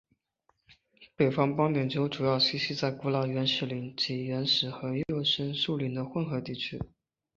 [1.15, 6.79] 北方斑点鸮主要栖息在古老原始林及原始和幼生树林的混合地区。